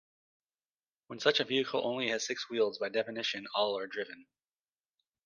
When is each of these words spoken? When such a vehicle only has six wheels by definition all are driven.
When 1.05 1.19
such 1.19 1.39
a 1.39 1.43
vehicle 1.43 1.85
only 1.85 2.09
has 2.09 2.25
six 2.25 2.49
wheels 2.49 2.79
by 2.79 2.89
definition 2.89 3.45
all 3.53 3.77
are 3.77 3.85
driven. 3.85 4.25